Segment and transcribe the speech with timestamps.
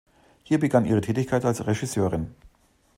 [0.41, 2.33] Hier begann ihre Tätigkeit als Regisseurin.